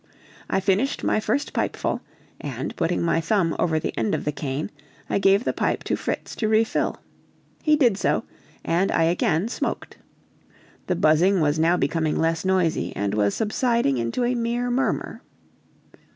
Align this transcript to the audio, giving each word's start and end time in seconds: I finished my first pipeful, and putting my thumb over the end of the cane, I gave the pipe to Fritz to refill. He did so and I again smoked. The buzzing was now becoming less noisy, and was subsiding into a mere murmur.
I 0.49 0.59
finished 0.59 1.03
my 1.03 1.19
first 1.19 1.53
pipeful, 1.53 2.01
and 2.39 2.75
putting 2.75 3.03
my 3.03 3.21
thumb 3.21 3.55
over 3.59 3.79
the 3.79 3.95
end 3.95 4.15
of 4.15 4.25
the 4.25 4.31
cane, 4.31 4.71
I 5.11 5.19
gave 5.19 5.43
the 5.43 5.53
pipe 5.53 5.83
to 5.83 5.95
Fritz 5.95 6.35
to 6.37 6.47
refill. 6.47 6.99
He 7.61 7.75
did 7.75 7.99
so 7.99 8.23
and 8.65 8.91
I 8.91 9.03
again 9.03 9.47
smoked. 9.47 9.99
The 10.87 10.95
buzzing 10.95 11.39
was 11.39 11.59
now 11.59 11.77
becoming 11.77 12.15
less 12.15 12.43
noisy, 12.43 12.95
and 12.95 13.13
was 13.13 13.35
subsiding 13.35 13.99
into 13.99 14.23
a 14.25 14.33
mere 14.33 14.71
murmur. 14.71 15.21